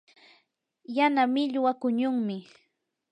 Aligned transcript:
yana 0.95 1.23
millwa 1.33 1.71
quñunmi. 1.81 2.37